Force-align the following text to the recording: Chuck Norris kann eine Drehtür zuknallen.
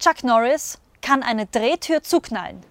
Chuck 0.00 0.24
Norris 0.24 0.78
kann 1.02 1.22
eine 1.22 1.44
Drehtür 1.44 2.02
zuknallen. 2.02 2.62